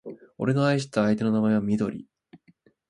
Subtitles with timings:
[0.39, 2.07] 俺の愛した相手の名前はみどり